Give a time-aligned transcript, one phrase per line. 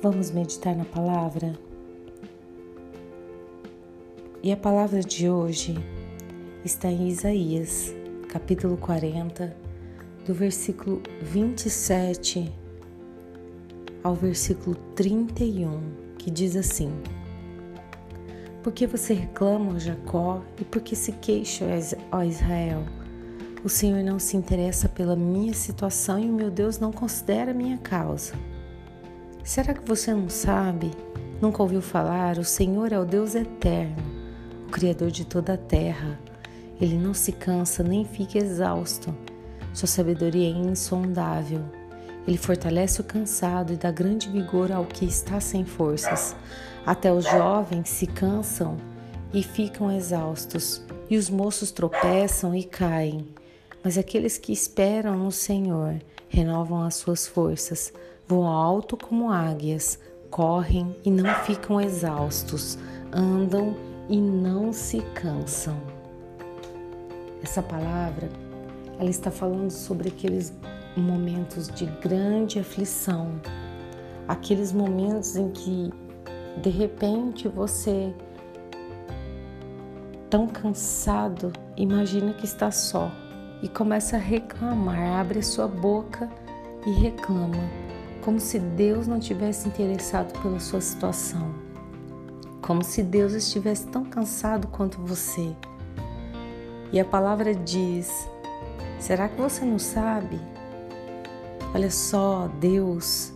[0.00, 1.58] Vamos meditar na palavra?
[4.40, 5.76] E a palavra de hoje
[6.64, 7.92] está em Isaías,
[8.28, 9.56] capítulo 40,
[10.24, 12.52] do versículo 27
[14.04, 15.80] ao versículo 31,
[16.16, 16.92] que diz assim:
[18.62, 21.64] Por que você reclama, Jacó, e por que se queixa,
[22.12, 22.84] ó Israel?
[23.64, 27.54] O Senhor não se interessa pela minha situação e o meu Deus não considera a
[27.54, 28.34] minha causa.
[29.44, 30.90] Será que você não sabe?
[31.40, 32.38] Nunca ouviu falar?
[32.38, 33.96] O Senhor é o Deus eterno,
[34.66, 36.18] o Criador de toda a terra.
[36.80, 39.14] Ele não se cansa nem fica exausto.
[39.72, 41.64] Sua sabedoria é insondável.
[42.26, 46.36] Ele fortalece o cansado e dá grande vigor ao que está sem forças.
[46.84, 48.76] Até os jovens se cansam
[49.32, 53.28] e ficam exaustos, e os moços tropeçam e caem.
[53.82, 57.92] Mas aqueles que esperam no Senhor renovam as suas forças
[58.28, 59.98] voam alto como águias,
[60.30, 62.78] correm e não ficam exaustos,
[63.10, 63.74] andam
[64.08, 65.74] e não se cansam.
[67.42, 68.28] Essa palavra,
[68.98, 70.52] ela está falando sobre aqueles
[70.94, 73.40] momentos de grande aflição,
[74.26, 75.90] aqueles momentos em que
[76.60, 78.12] de repente você
[80.28, 83.10] tão cansado, imagina que está só
[83.62, 86.30] e começa a reclamar, abre a sua boca
[86.86, 87.88] e reclama
[88.28, 91.54] como se Deus não tivesse interessado pela sua situação,
[92.60, 95.56] como se Deus estivesse tão cansado quanto você.
[96.92, 98.28] E a palavra diz:
[98.98, 100.38] será que você não sabe?
[101.74, 103.32] Olha só, Deus,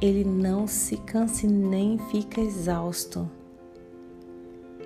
[0.00, 3.28] Ele não se cansa nem fica exausto.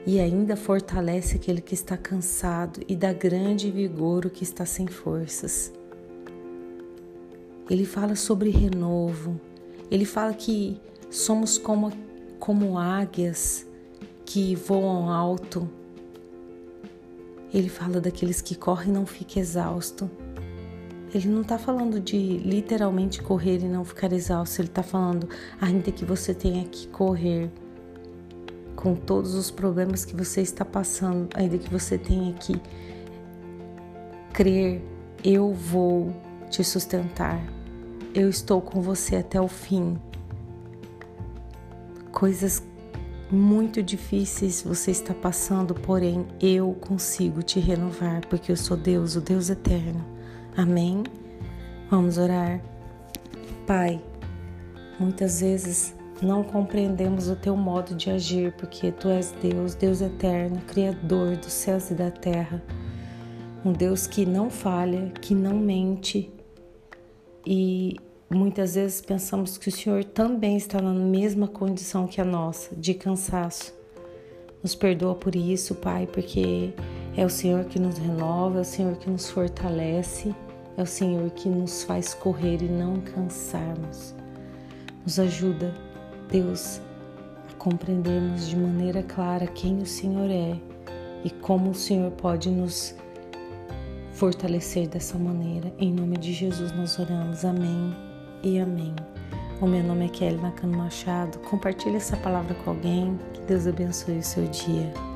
[0.07, 4.87] E ainda fortalece aquele que está cansado e dá grande vigor o que está sem
[4.87, 5.73] forças.
[7.69, 9.39] Ele fala sobre renovo.
[9.91, 11.93] Ele fala que somos como,
[12.39, 13.67] como águias
[14.25, 15.69] que voam alto.
[17.53, 20.11] Ele fala daqueles que correm e não ficam exausto.
[21.14, 24.61] Ele não está falando de literalmente correr e não ficar exausto.
[24.61, 25.29] Ele está falando
[25.61, 27.51] ainda que você tenha que correr
[28.78, 32.61] com todos os problemas que você está passando, ainda que você tenha que
[34.33, 34.83] crer,
[35.22, 36.14] eu vou
[36.50, 37.40] te sustentar
[38.14, 39.98] eu estou com você até o fim.
[42.11, 42.62] Coisas
[43.30, 49.20] muito difíceis você está passando, porém eu consigo te renovar, porque eu sou Deus, o
[49.20, 50.05] Deus eterno.
[50.56, 51.05] Amém?
[51.90, 52.60] Vamos orar.
[53.66, 54.02] Pai,
[54.98, 60.61] muitas vezes não compreendemos o teu modo de agir, porque tu és Deus, Deus eterno,
[60.67, 62.62] Criador dos céus e da terra.
[63.64, 66.33] Um Deus que não falha, que não mente
[67.51, 67.96] e
[68.30, 72.92] muitas vezes pensamos que o Senhor também está na mesma condição que a nossa, de
[72.92, 73.73] cansaço.
[74.62, 76.74] Nos perdoa por isso, Pai, porque
[77.17, 80.34] é o Senhor que nos renova, é o Senhor que nos fortalece,
[80.77, 84.14] é o Senhor que nos faz correr e não cansarmos.
[85.05, 85.74] Nos ajuda,
[86.30, 86.80] Deus,
[87.50, 90.56] a compreendermos de maneira clara quem o Senhor é
[91.24, 92.94] e como o Senhor pode nos
[94.12, 95.72] fortalecer dessa maneira.
[95.78, 97.44] Em nome de Jesus nós oramos.
[97.44, 97.94] Amém
[98.42, 98.94] e amém.
[99.61, 101.39] O meu nome é Kelly Nakano Machado.
[101.40, 103.18] Compartilhe essa palavra com alguém.
[103.33, 105.08] Que Deus abençoe o seu dia.